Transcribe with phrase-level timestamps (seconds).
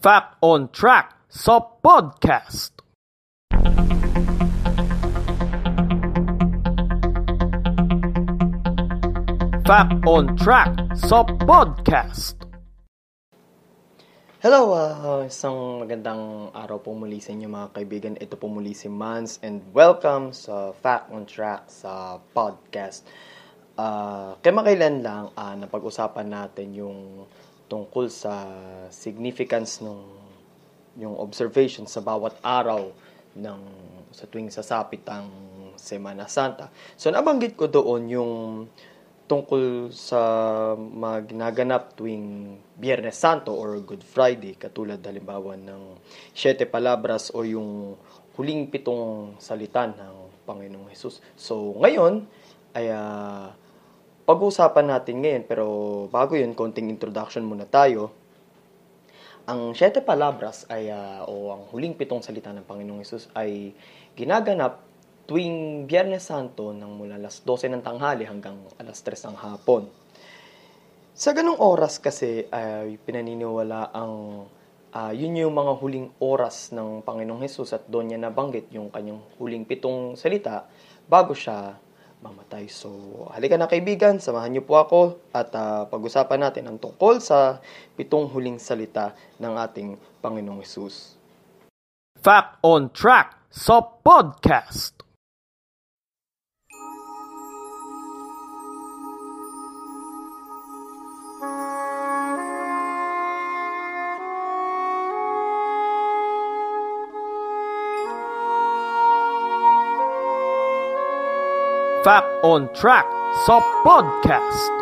[0.00, 2.72] Fact on Track sa podcast.
[9.60, 12.32] Fact on Track sa podcast.
[14.40, 18.16] Hello, uh, isang magandang araw po muli sa inyo mga kaibigan.
[18.16, 23.04] Ito po muli si Mans and welcome sa Fact on Track sa podcast.
[23.76, 27.28] Uh, kamakailan lang uh, napag-usapan natin yung
[27.70, 28.50] tungkol sa
[28.90, 30.00] significance ng
[30.98, 32.90] yung observation sa bawat araw
[33.38, 33.60] ng
[34.10, 35.30] sa tuwing sasapit ang
[35.78, 36.68] Semana Santa.
[36.98, 38.32] So nabanggit ko doon yung
[39.30, 40.18] tungkol sa
[40.74, 46.02] mga tuwing Biyernes Santo or Good Friday, katulad halimbawa ng
[46.34, 47.94] Siete Palabras o yung
[48.34, 51.22] huling pitong salita ng Panginoong Hesus.
[51.38, 52.26] So, ngayon,
[52.74, 53.54] ay uh,
[54.30, 55.66] pag-uusapan natin ngayon, pero
[56.06, 58.14] bago yun, konting introduction muna tayo.
[59.50, 63.74] Ang Siete Palabras ay, uh, o ang huling pitong salita ng Panginoong Hesus ay
[64.14, 64.86] ginaganap
[65.26, 69.90] tuwing Biyernes Santo ng mula alas 12 ng tanghali hanggang alas 3 ng hapon.
[71.10, 74.46] Sa ganong oras kasi ay pinaniniwala ang
[74.94, 79.26] uh, yun yung mga huling oras ng Panginoong Hesus at doon niya nabanggit yung kanyang
[79.42, 80.70] huling pitong salita
[81.10, 81.74] bago siya
[82.20, 82.68] mamatay.
[82.68, 82.92] So,
[83.32, 85.00] halika na kaibigan, samahan niyo po ako
[85.32, 87.58] at uh, pag-usapan natin ang tungkol sa
[87.96, 91.16] pitong huling salita ng ating Panginoong Hesus.
[92.20, 94.99] Fact on Track sa podcast.
[112.00, 113.04] Fact on Track
[113.44, 114.72] sa podcast.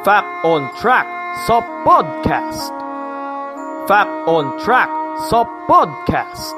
[0.00, 1.04] Fact on Track
[1.44, 2.72] sa podcast.
[3.84, 4.88] Fact on Track
[5.28, 6.56] sa podcast.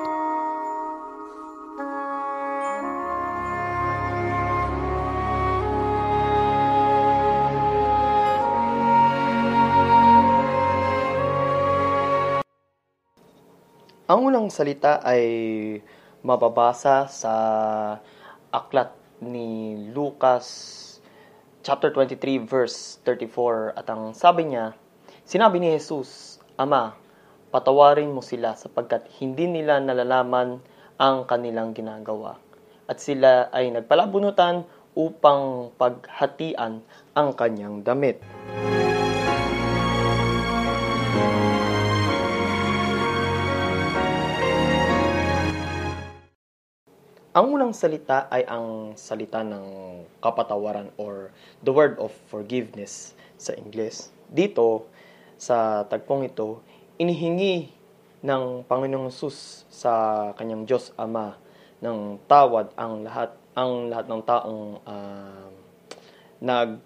[14.07, 15.27] Ang unang salita ay
[16.23, 17.35] mababasa sa
[18.55, 20.47] aklat ni Lucas
[21.65, 24.77] chapter 23 verse 34 at ang sabi niya,
[25.25, 26.93] sinabi ni Jesus, Ama,
[27.49, 30.61] patawarin mo sila sapagkat hindi nila nalalaman
[31.01, 32.37] ang kanilang ginagawa.
[32.85, 36.85] At sila ay nagpalabunutan upang paghatian
[37.17, 38.21] ang kanyang damit.
[47.35, 49.67] Ang unang salita ay ang salita ng
[50.23, 51.35] kapatawaran or
[51.67, 54.15] the word of forgiveness sa Ingles.
[54.31, 54.87] Dito,
[55.35, 56.63] sa tagpong ito,
[56.95, 57.75] inihingi
[58.23, 61.35] ng Panginoong Sus sa kanyang Diyos Ama
[61.83, 65.51] ng tawad ang lahat ang lahat ng taong uh,
[66.39, 66.79] nag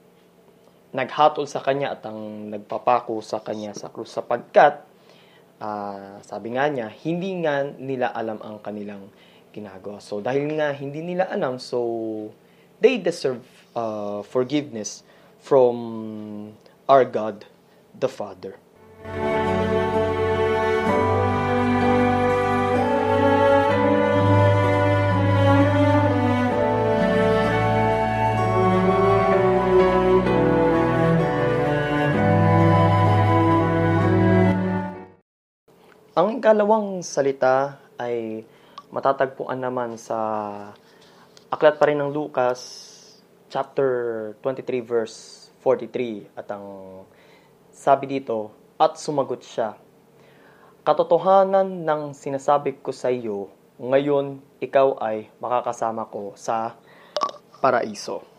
[0.96, 4.80] naghatol sa kanya at ang nagpapako sa kanya sa krus sapagkat
[5.60, 9.12] uh, sabi nga niya hindi nga nila alam ang kanilang
[9.52, 10.02] ginagawa.
[10.02, 12.30] So, dahil nga hindi nila alam, so
[12.80, 13.42] they deserve
[13.74, 15.02] uh, forgiveness
[15.42, 16.54] from
[16.88, 17.44] our God,
[17.94, 18.56] the Father.
[36.18, 38.42] Ang ikalawang salita ay
[38.92, 40.18] matatagpuan naman sa
[41.52, 42.60] aklat pa rin ng Lucas
[43.48, 43.90] chapter
[44.40, 46.66] 23 verse 43 at ang
[47.72, 49.76] sabi dito at sumagot siya
[50.88, 56.80] Katotohanan ng sinasabi ko sa iyo ngayon ikaw ay makakasama ko sa
[57.60, 58.37] paraiso.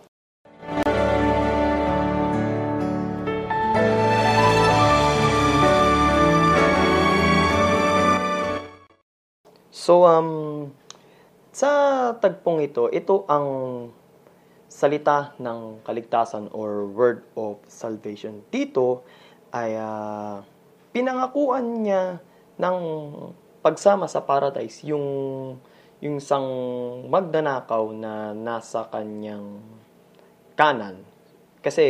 [9.90, 10.70] So, um,
[11.50, 13.90] sa tagpong ito, ito ang
[14.70, 18.46] salita ng kaligtasan or word of salvation.
[18.54, 19.02] Dito
[19.50, 20.46] ay uh,
[20.94, 22.22] pinangakuan niya
[22.62, 22.78] ng
[23.66, 25.10] pagsama sa paradise yung
[26.06, 26.46] yung isang
[27.10, 29.58] magdanakaw na nasa kanyang
[30.54, 31.02] kanan.
[31.66, 31.86] Kasi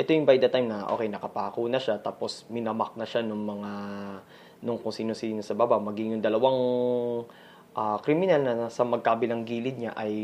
[0.00, 3.36] ito yung by the time na okay nakapako na siya tapos minamak na siya ng
[3.36, 3.72] mga
[4.62, 6.60] nung kung sino-sino sa baba, maging yung dalawang
[7.74, 10.14] uh, kriminal na nasa magkabilang gilid niya ay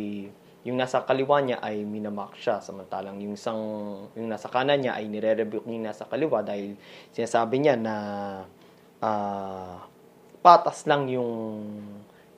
[0.66, 3.60] yung nasa kaliwa niya ay minamak siya samantalang yung isang
[4.18, 6.74] yung nasa kanan niya ay nire-rebuke yung nasa kaliwa dahil
[7.14, 7.94] sinasabi niya na
[9.00, 9.80] uh,
[10.42, 11.30] patas lang yung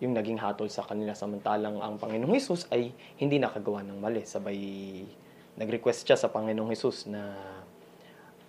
[0.00, 4.24] yung naging hatol sa kanila samantalang ang Panginoong Hesus ay hindi nakagawa ng mali.
[4.24, 4.56] Sabay
[5.60, 7.36] nag-request siya sa Panginoong Hesus na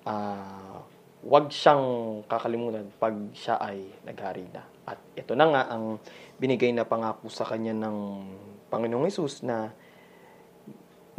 [0.08, 0.80] uh,
[1.22, 1.84] wag siyang
[2.26, 4.66] kakalimutan pag siya ay naghari na.
[4.90, 6.02] At ito na nga ang
[6.42, 7.98] binigay na pangako sa kanya ng
[8.74, 9.70] Panginoong Hesus na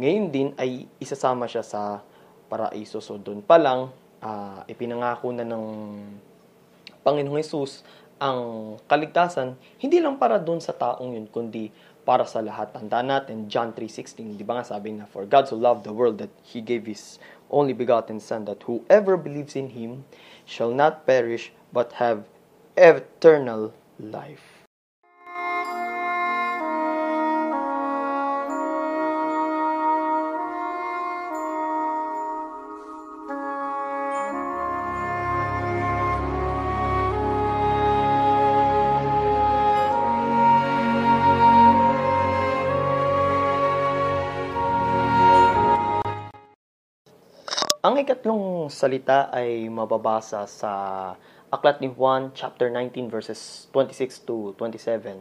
[0.01, 2.03] ngayon din ay isasama siya sa
[2.51, 2.99] paraiso.
[2.99, 5.65] So doon pa lang, uh, ipinangako na ng
[7.07, 7.87] Panginoong Hesus
[8.19, 11.71] ang kaligtasan, hindi lang para doon sa taong yun, kundi
[12.05, 12.75] para sa lahat.
[12.75, 16.19] Tandaan natin, John 3.16, di ba nga sabi na, For God so loved the world
[16.19, 17.17] that He gave His
[17.49, 20.05] only begotten Son, that whoever believes in Him
[20.45, 22.27] shall not perish, but have
[22.77, 24.52] eternal life.
[47.83, 50.71] Ang ikatlong salita ay mababasa sa
[51.51, 55.19] Aklat ni Juan chapter 19 verses 26 to 27.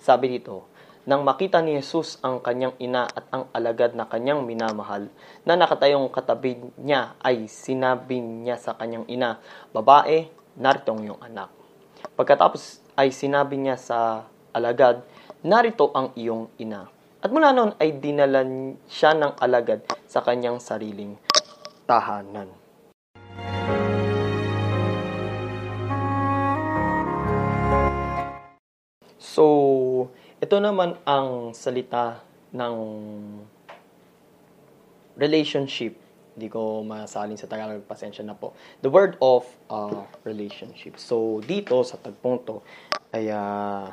[0.00, 0.64] Sabi dito,
[1.04, 5.12] nang makita ni Jesus ang kanyang ina at ang alagad na kanyang minamahal,
[5.44, 9.36] na nakatayong katabi niya ay sinabi niya sa kanyang ina,
[9.76, 11.52] Babae, narito ang iyong anak.
[12.16, 14.24] Pagkatapos ay sinabi niya sa
[14.56, 15.04] alagad,
[15.44, 16.88] Narito ang iyong ina.
[17.20, 18.48] At mula noon ay dinala
[18.88, 21.20] siya ng alagad sa kanyang sariling
[21.88, 22.52] tahanan.
[29.16, 32.20] So, ito naman ang salita
[32.52, 32.74] ng
[35.16, 35.96] relationship.
[36.36, 38.54] Hindi ko masalin sa Tagalog, pasensya na po.
[38.84, 41.00] The word of uh, relationship.
[41.00, 42.62] So, dito sa tagpong
[43.16, 43.90] ay uh,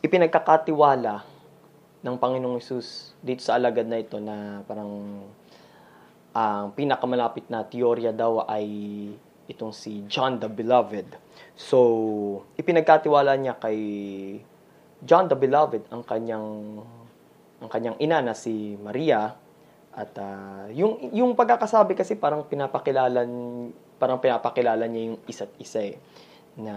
[0.00, 1.26] ipinagkakatiwala
[2.04, 5.24] ng Panginoong Isus dito sa alagad na ito na parang
[6.34, 8.66] ang pinakamalapit na teorya daw ay
[9.46, 11.14] itong si John the Beloved.
[11.54, 11.78] So,
[12.58, 13.78] ipinagkatiwala niya kay
[14.98, 16.80] John the Beloved ang kanyang
[17.62, 19.36] ang kanyang ina na si Maria.
[19.94, 23.22] At uh, yung yung pagkakasabi kasi parang pinapakilala
[23.94, 26.02] parang pinapakilala niya yung isa't isa eh,
[26.58, 26.74] na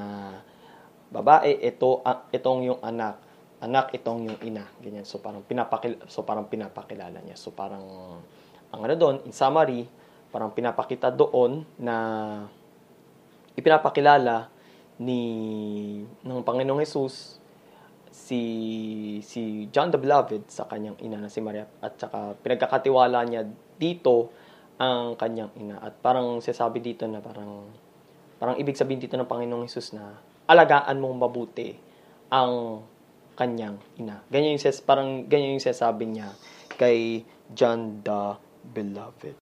[1.09, 3.17] babae ito uh, itong yung anak
[3.57, 5.01] anak itong yung ina ganyan.
[5.01, 7.33] So parang pinapakil so parang pinapakilala niya.
[7.33, 8.21] So parang
[8.71, 9.87] ang ano doon, in summary,
[10.31, 11.95] parang pinapakita doon na
[13.55, 14.51] ipinapakilala
[15.01, 15.21] ni
[16.25, 17.37] ng Panginoong Hesus
[18.09, 18.41] si
[19.21, 23.45] si John the Beloved sa kanyang ina na si Maria at saka pinagkakatiwala niya
[23.77, 24.33] dito
[24.81, 27.69] ang kanyang ina at parang sinasabi dito na parang
[28.41, 30.17] parang ibig sabihin dito ng Panginoong Hesus na
[30.49, 31.77] alagaan mong mabuti
[32.33, 32.83] ang
[33.37, 34.25] kanyang ina.
[34.33, 36.33] Ganyan yung parang ganyan yung sinasabi niya
[36.73, 37.21] kay
[37.53, 38.37] John the
[38.73, 39.46] beloved.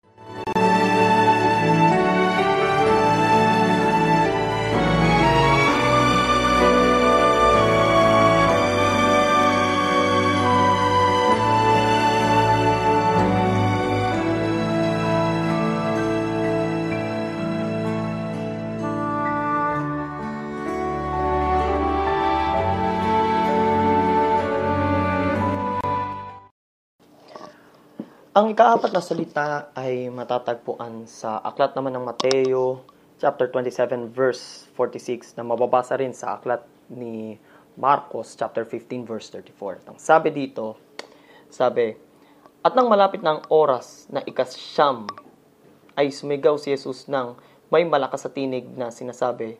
[28.31, 32.79] Ang ikaapat na salita ay matatagpuan sa aklat naman ng Mateo
[33.19, 37.35] chapter 27 verse 46 na mababasa rin sa aklat ni
[37.75, 39.83] Marcos chapter 15 verse 34.
[39.83, 40.79] Ang sabi dito,
[41.51, 41.91] sabi,
[42.63, 45.11] At nang malapit ng oras na ikasyam
[45.99, 47.35] ay sumigaw si Jesus ng
[47.67, 49.59] may malakas sa tinig na sinasabi,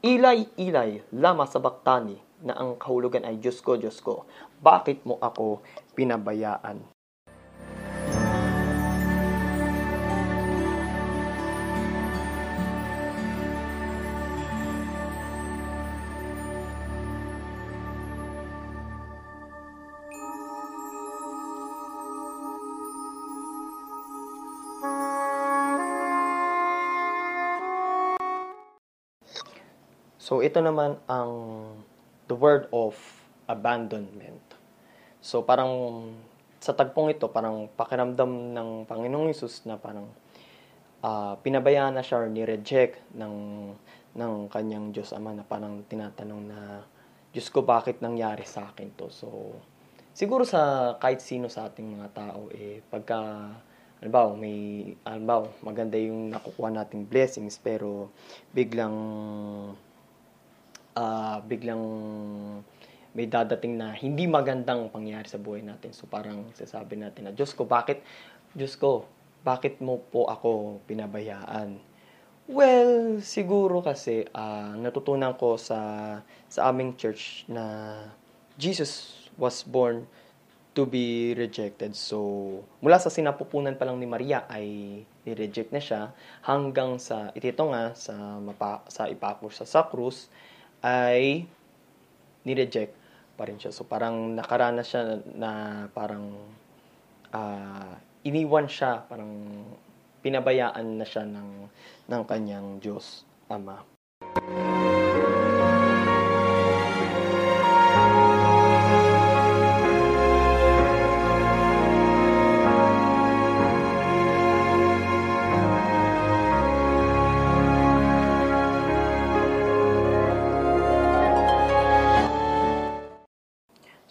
[0.00, 4.24] Ilay, ilay, lama sa baktani, na ang kahulugan ay Diyos ko, Diyos ko,
[4.64, 5.60] bakit mo ako
[5.92, 6.96] pinabayaan?
[30.28, 31.32] So, ito naman ang
[32.28, 32.92] the word of
[33.48, 34.44] abandonment.
[35.24, 35.72] So, parang
[36.60, 40.04] sa tagpong ito, parang pakiramdam ng Panginoong Isus na parang
[41.00, 43.36] uh, pinabayaan na siya or ni-reject ng,
[44.20, 46.84] ng kanyang Diyos Ama na parang tinatanong na,
[47.32, 49.08] Diyos ko, bakit nangyari sa akin to?
[49.08, 49.56] So,
[50.12, 53.48] siguro sa kahit sino sa ating mga tao, eh, pagka
[53.96, 58.12] halimbawa, may, halimbawa, maganda yung nakukuha nating blessings, pero
[58.52, 58.92] biglang,
[60.98, 61.82] uh, biglang
[63.14, 65.94] may dadating na hindi magandang pangyayari sa buhay natin.
[65.94, 68.02] So parang sasabi natin na, Diyos ko, bakit,
[68.52, 69.06] Diyos ko,
[69.46, 71.78] bakit mo po ako pinabayaan?
[72.48, 75.80] Well, siguro kasi uh, natutunan ko sa
[76.48, 77.92] sa aming church na
[78.56, 80.08] Jesus was born
[80.72, 81.92] to be rejected.
[81.92, 82.16] So,
[82.80, 84.64] mula sa sinapupunan pa lang ni Maria ay
[85.28, 90.32] ni-reject na siya hanggang sa ito nga sa mapa, sa ipako sa sa krus
[90.84, 91.44] ay
[92.46, 92.94] ni-reject
[93.38, 93.74] pa rin siya.
[93.74, 95.50] So, parang nakaranas siya na
[95.92, 96.34] parang
[97.34, 97.94] uh,
[98.26, 99.62] iniwan siya, parang
[100.22, 101.50] pinabayaan na siya ng,
[102.10, 103.97] ng kanyang Diyos Ama.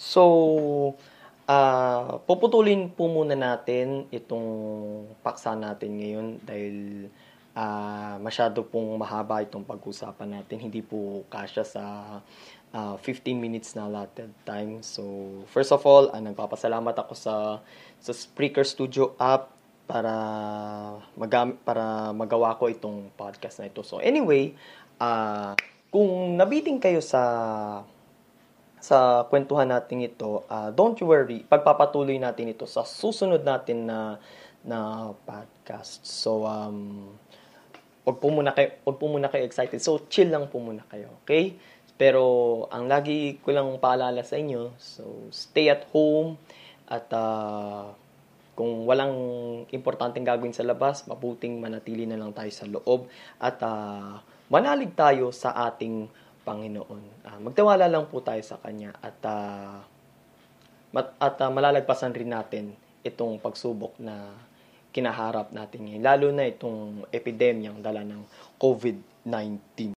[0.07, 0.23] So,
[1.51, 4.47] uh, puputulin po muna natin itong
[5.19, 6.75] paksa natin ngayon dahil
[7.51, 10.63] uh, masyado pong mahaba itong pag-usapan natin.
[10.63, 11.83] Hindi po kasya sa
[12.71, 14.79] uh, 15 minutes na allotted time.
[14.79, 15.03] So,
[15.51, 17.59] first of all, uh, nagpapasalamat ako sa
[17.99, 19.51] sa Spreaker Studio app
[19.91, 20.15] para
[21.19, 23.83] magam para magawa ko itong podcast na ito.
[23.83, 24.55] So, anyway,
[25.03, 25.51] uh,
[25.91, 27.19] kung nabiting kayo sa
[28.87, 34.15] sa kwentuhan natin ito, uh, don't you worry, pagpapatuloy natin ito sa susunod natin na
[34.63, 36.07] na podcast.
[36.07, 37.11] So um
[38.07, 39.83] wag po muna kayo, wag po muna kayo excited.
[39.83, 41.59] So chill lang po muna kayo, okay?
[41.99, 42.23] Pero
[42.71, 46.39] ang lagi ko lang paalala sa inyo, so stay at home
[46.87, 47.91] at uh,
[48.55, 49.13] kung walang
[49.75, 53.11] importanteng gagawin sa labas, mabuting manatili na lang tayo sa loob
[53.43, 56.07] at uh, manalig tayo sa ating
[56.47, 57.27] Panginoon.
[57.27, 59.83] Uh, magtiwala lang po tayo sa Kanya at uh,
[61.19, 62.71] at uh, malalagpasan rin natin
[63.03, 64.31] itong pagsubok na
[64.95, 66.03] kinaharap natin ngayon.
[66.07, 68.23] Lalo na itong epidemyang dala ng
[68.55, 69.91] COVID-19.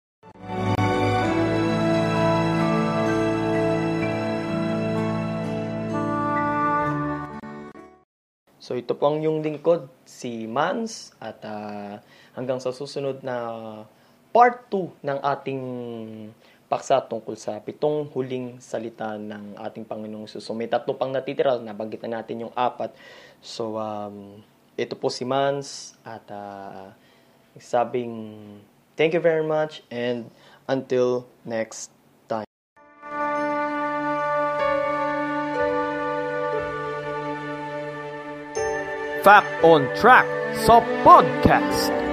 [8.61, 11.97] So ito po ang yung lingkod, si Mans at uh,
[12.37, 13.39] hanggang sa susunod na
[14.31, 15.63] part 2 ng ating
[16.71, 20.47] paksa tungkol sa pitong huling salita ng ating Panginoong Jesus.
[20.47, 22.95] So may tatlo pang natitira, nabanggit na natin yung apat.
[23.43, 24.39] So um,
[24.79, 26.95] ito po si Mans at uh,
[27.59, 28.15] sabing
[28.95, 30.31] thank you very much and
[30.71, 31.91] until next.
[39.21, 40.25] Fact on Track
[40.65, 42.10] sa podcast.